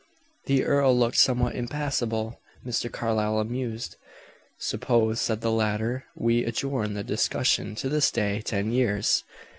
[0.47, 2.91] The earl looked somewhat impassable, Mr.
[2.91, 3.97] Carlyle amused.
[4.57, 9.23] "Suppose," said the latter, "we adjourn the discussion to this day ten years?"